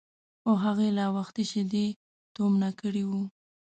[0.41, 1.85] خو هغې لا وختي شیدې
[2.35, 3.23] تومنه کړي وو.